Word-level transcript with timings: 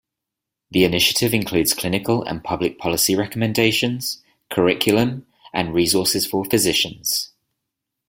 The 0.71 0.83
initiative 0.83 1.31
includes 1.31 1.75
clinical 1.75 2.23
and 2.23 2.43
public 2.43 2.79
policy 2.79 3.15
recommendations, 3.15 4.23
curriculum, 4.49 5.27
and 5.53 5.75
resources 5.75 6.25
for 6.25 6.43
physicians. 6.43 7.29